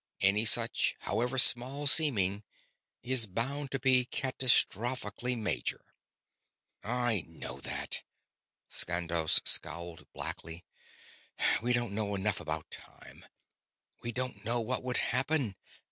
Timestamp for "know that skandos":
7.27-9.41